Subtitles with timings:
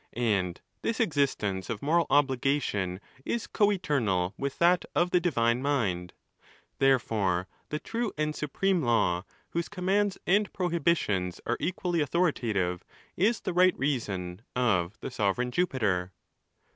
[0.13, 6.13] And this existence of moral obligation is co eternal with that of the divine mind.
[6.79, 12.83] Therefore, the true and supreme law, whose commands and prohibitions are equally_ authoritative,
[13.15, 16.11] is the right reason of the Sovereign Jupiter.